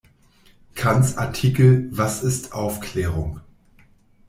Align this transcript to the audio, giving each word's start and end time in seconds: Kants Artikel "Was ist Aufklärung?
Kants 0.73 1.15
Artikel 1.19 1.87
"Was 1.91 2.23
ist 2.23 2.53
Aufklärung? 2.53 3.39